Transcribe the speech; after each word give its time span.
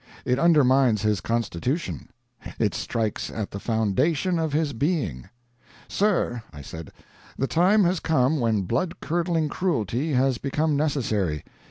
It 0.25 0.39
undermines 0.39 1.03
his 1.03 1.21
constitution; 1.21 2.09
it 2.57 2.73
strikes 2.73 3.29
at 3.29 3.51
the 3.51 3.59
foundation 3.59 4.39
of 4.39 4.51
his 4.51 4.73
being. 4.73 5.29
"Sir," 5.87 6.41
I 6.51 6.63
said, 6.63 6.91
"the 7.37 7.45
time 7.45 7.83
has 7.83 7.99
come 7.99 8.39
when 8.39 8.63
blood 8.63 8.99
curdling 8.99 9.47
cruelty 9.47 10.13
has 10.13 10.39
become 10.39 10.75
necessary. 10.75 11.43